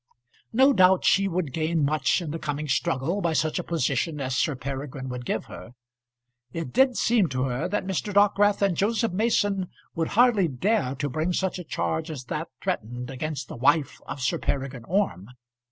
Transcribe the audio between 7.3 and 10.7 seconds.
her that Mr. Dockwrath and Joseph Mason would hardly